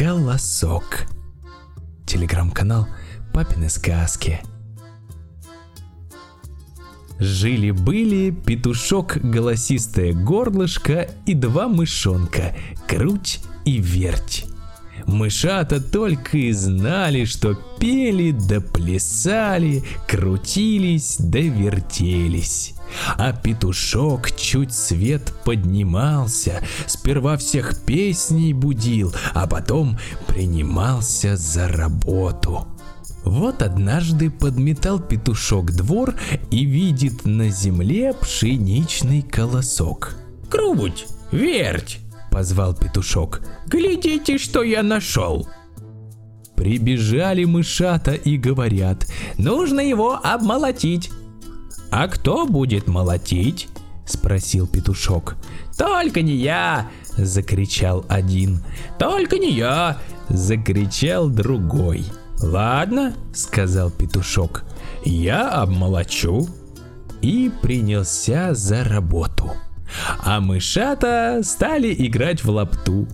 колосок. 0.00 1.04
Телеграм-канал 2.06 2.88
Папины 3.34 3.68
сказки. 3.68 4.40
Жили-были 7.18 8.30
петушок, 8.30 9.18
голосистое 9.18 10.14
горлышко 10.14 11.10
и 11.26 11.34
два 11.34 11.68
мышонка, 11.68 12.56
круть 12.88 13.40
и 13.66 13.76
верть. 13.76 14.46
Мышата 15.06 15.82
только 15.82 16.38
и 16.38 16.52
знали, 16.52 17.26
что 17.26 17.52
пели 17.78 18.30
да 18.30 18.62
плясали, 18.62 19.84
крутились 20.08 21.16
да 21.18 21.40
вертелись. 21.40 22.72
А 23.16 23.32
петушок 23.32 24.32
чуть 24.36 24.72
свет 24.72 25.32
поднимался, 25.44 26.62
сперва 26.86 27.36
всех 27.36 27.80
песней 27.84 28.52
будил, 28.52 29.14
а 29.34 29.46
потом 29.46 29.98
принимался 30.26 31.36
за 31.36 31.68
работу. 31.68 32.66
Вот 33.24 33.62
однажды 33.62 34.30
подметал 34.30 34.98
петушок 34.98 35.72
двор 35.72 36.14
и 36.50 36.64
видит 36.64 37.24
на 37.26 37.50
земле 37.50 38.14
пшеничный 38.14 39.22
колосок. 39.22 40.16
«Круть, 40.48 41.06
верть!»— 41.30 42.00
позвал 42.30 42.74
петушок. 42.74 43.42
«Глядите, 43.66 44.38
что 44.38 44.62
я 44.62 44.82
нашел!» 44.82 45.48
Прибежали 46.56 47.44
мышата 47.44 48.12
и 48.12 48.36
говорят, 48.36 49.06
«Нужно 49.38 49.80
его 49.80 50.18
обмолотить!» 50.22 51.10
«А 51.90 52.08
кто 52.08 52.46
будет 52.46 52.86
молотить?»— 52.86 53.68
спросил 54.06 54.66
петушок. 54.66 55.36
«Только 55.76 56.22
не 56.22 56.34
я!»— 56.34 56.88
закричал 57.16 58.04
один. 58.08 58.62
«Только 58.98 59.38
не 59.38 59.52
я!»— 59.52 59.98
закричал 60.28 61.28
другой. 61.28 62.04
«Ладно»,— 62.40 63.14
сказал 63.34 63.90
петушок,— 63.90 64.64
«я 65.04 65.50
обмолочу». 65.50 66.48
И 67.20 67.50
принялся 67.60 68.54
за 68.54 68.82
работу. 68.84 69.52
А 70.24 70.40
мышата 70.40 71.40
стали 71.42 71.94
играть 72.06 72.42
в 72.44 72.50
лапту. 72.50 73.06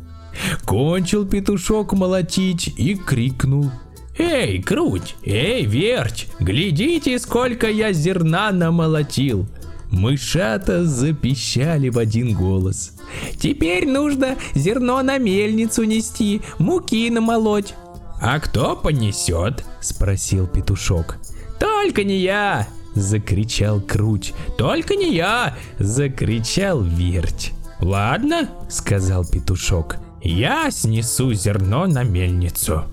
Кончил 0.64 1.26
петушок 1.26 1.94
молотить 1.94 2.68
и 2.76 2.94
крикнул. 2.94 3.70
«Эй, 4.18 4.62
круть! 4.62 5.14
Эй, 5.24 5.66
верть! 5.66 6.28
Глядите, 6.40 7.18
сколько 7.18 7.68
я 7.68 7.92
зерна 7.92 8.50
намолотил!» 8.50 9.46
Мышата 9.90 10.84
запищали 10.84 11.90
в 11.90 11.98
один 11.98 12.34
голос. 12.34 12.92
«Теперь 13.38 13.86
нужно 13.86 14.36
зерно 14.54 15.02
на 15.02 15.18
мельницу 15.18 15.84
нести, 15.84 16.40
муки 16.58 17.10
намолоть!» 17.10 17.74
«А 18.20 18.40
кто 18.40 18.74
понесет?»— 18.74 19.64
спросил 19.80 20.46
петушок. 20.46 21.18
«Только 21.60 22.02
не 22.02 22.18
я!»— 22.18 22.66
закричал 22.94 23.80
Круть. 23.80 24.32
«Только 24.56 24.96
не 24.96 25.14
я!»— 25.14 25.54
закричал 25.78 26.82
Верть. 26.82 27.52
«Ладно»,— 27.80 28.48
сказал 28.70 29.24
петушок,— 29.26 29.96
«я 30.22 30.70
снесу 30.70 31.34
зерно 31.34 31.86
на 31.86 32.02
мельницу». 32.02 32.84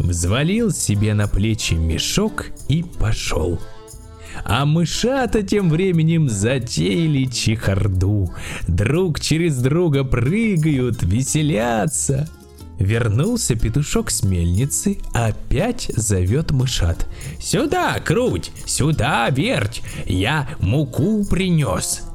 Взвалил 0.00 0.72
себе 0.72 1.12
на 1.12 1.28
плечи 1.28 1.74
мешок 1.74 2.46
и 2.68 2.82
пошел. 2.82 3.60
А 4.44 4.64
мышата 4.64 5.42
тем 5.42 5.68
временем 5.68 6.28
затеяли 6.28 7.24
чехарду. 7.24 8.32
Друг 8.66 9.20
через 9.20 9.58
друга 9.60 10.02
прыгают, 10.02 11.02
веселятся. 11.02 12.28
Вернулся 12.78 13.54
петушок 13.56 14.10
с 14.10 14.22
мельницы, 14.22 14.98
опять 15.12 15.92
зовет 15.94 16.50
мышат. 16.50 17.06
«Сюда, 17.38 18.00
круть! 18.00 18.52
Сюда, 18.64 19.28
верть! 19.28 19.82
Я 20.06 20.48
муку 20.60 21.26
принес!» 21.26 22.09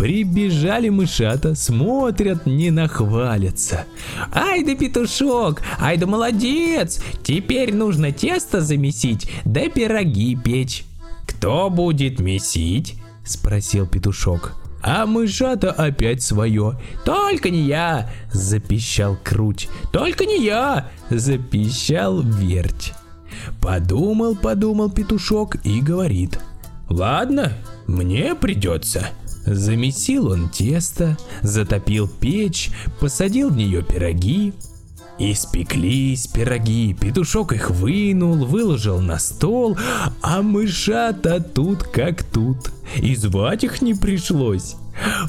Прибежали 0.00 0.88
мышата, 0.88 1.54
смотрят, 1.54 2.46
не 2.46 2.70
нахвалятся. 2.70 3.84
«Ай 4.32 4.64
да 4.64 4.74
петушок! 4.74 5.60
Ай 5.78 5.98
да 5.98 6.06
молодец! 6.06 7.02
Теперь 7.22 7.74
нужно 7.74 8.10
тесто 8.10 8.62
замесить, 8.62 9.30
да 9.44 9.68
пироги 9.68 10.36
печь!» 10.36 10.86
«Кто 11.26 11.68
будет 11.68 12.18
месить?»— 12.18 12.94
спросил 13.26 13.86
петушок. 13.86 14.54
А 14.80 15.04
мышата 15.04 15.70
опять 15.70 16.22
свое. 16.22 16.80
«Только 17.04 17.50
не 17.50 17.66
я!»– 17.66 18.08
запищал 18.32 19.18
Круть. 19.22 19.68
«Только 19.92 20.24
не 20.24 20.42
я!»– 20.42 20.88
запищал 21.10 22.22
Верть. 22.22 22.94
Подумал, 23.60 24.34
подумал 24.34 24.88
петушок 24.90 25.56
и 25.62 25.82
говорит. 25.82 26.40
«Ладно, 26.88 27.52
мне 27.86 28.34
придется». 28.34 29.10
Замесил 29.54 30.28
он 30.28 30.48
тесто, 30.48 31.18
затопил 31.42 32.08
печь, 32.08 32.70
посадил 33.00 33.50
в 33.50 33.56
нее 33.56 33.82
пироги, 33.82 34.52
Испеклись 35.18 36.28
пироги, 36.28 36.94
петушок 36.94 37.52
их 37.52 37.70
вынул, 37.70 38.46
выложил 38.46 39.00
на 39.02 39.18
стол, 39.18 39.76
а 40.22 40.40
мышата 40.40 41.40
тут 41.40 41.82
как 41.82 42.22
тут. 42.22 42.70
И 42.96 43.14
звать 43.14 43.62
их 43.62 43.82
не 43.82 43.92
пришлось. 43.92 44.76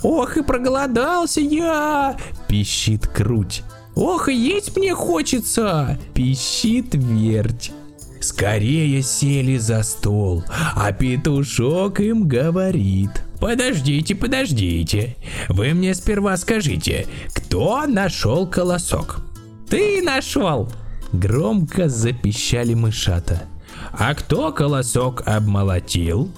«Ох, 0.01 0.37
и 0.37 0.43
проголодался 0.43 1.41
я!»– 1.41 2.15
пищит 2.47 3.05
Круть. 3.07 3.63
«Ох, 3.93 4.29
и 4.29 4.33
есть 4.33 4.77
мне 4.77 4.95
хочется!»– 4.95 5.99
пищит 6.13 6.93
Верть. 6.93 7.73
Скорее 8.21 9.01
сели 9.01 9.57
за 9.57 9.81
стол, 9.83 10.43
а 10.75 10.91
петушок 10.91 11.99
им 11.99 12.27
говорит. 12.27 13.09
Подождите, 13.39 14.13
подождите. 14.13 15.17
Вы 15.49 15.73
мне 15.73 15.95
сперва 15.95 16.37
скажите, 16.37 17.07
кто 17.33 17.87
нашел 17.87 18.45
колосок? 18.45 19.21
Ты 19.67 20.03
нашел!» 20.03 20.69
Громко 21.11 21.89
запищали 21.89 22.73
мышата. 22.73 23.43
«А 23.91 24.13
кто 24.13 24.51
колосок 24.51 25.23
обмолотил?» 25.25 26.29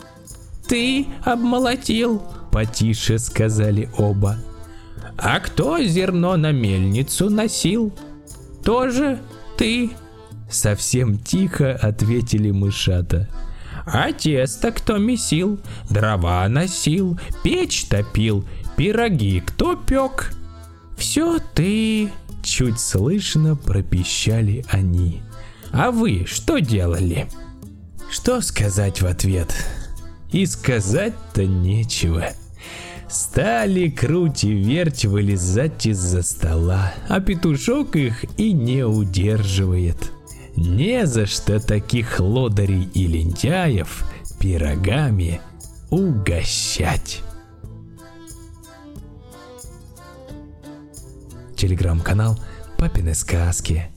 «Ты 0.67 1.07
обмолотил!» 1.25 2.23
Потише 2.51 3.19
сказали 3.19 3.89
оба. 3.97 4.37
«А 5.17 5.39
кто 5.39 5.81
зерно 5.83 6.37
на 6.37 6.51
мельницу 6.51 7.29
носил?» 7.29 7.91
«Тоже 8.63 9.19
ты!» 9.57 9.91
Совсем 10.53 11.17
тихо 11.17 11.73
ответили 11.73 12.51
мышата. 12.51 13.27
«А 13.85 14.13
тесто 14.13 14.71
кто 14.71 14.97
месил? 14.97 15.59
Дрова 15.89 16.47
носил, 16.47 17.19
печь 17.43 17.85
топил, 17.85 18.45
пироги 18.77 19.41
кто 19.41 19.75
пек?» 19.75 20.31
«Все 20.95 21.39
ты!» 21.53 22.11
Чуть 22.43 22.79
слышно 22.79 23.55
пропищали 23.55 24.63
они. 24.69 25.21
А 25.71 25.91
вы 25.91 26.25
что 26.27 26.59
делали? 26.59 27.27
Что 28.11 28.41
сказать 28.41 29.01
в 29.01 29.07
ответ? 29.07 29.51
И 30.31 30.45
сказать-то 30.45 31.45
нечего. 31.45 32.27
Стали 33.09 33.89
круть 33.89 34.43
и 34.43 34.51
верть 34.51 35.05
вылезать 35.05 35.85
из-за 35.85 36.21
стола, 36.21 36.93
а 37.07 37.19
петушок 37.21 37.95
их 37.95 38.25
и 38.37 38.51
не 38.53 38.85
удерживает. 38.85 40.12
Не 40.55 41.05
за 41.05 41.25
что 41.25 41.59
таких 41.59 42.19
лодырей 42.19 42.89
и 42.93 43.07
лентяев 43.07 44.05
пирогами 44.39 45.41
угощать. 45.89 47.23
телеграм-канал 51.63 52.37
«Папины 52.77 53.15
сказки». 53.15 53.92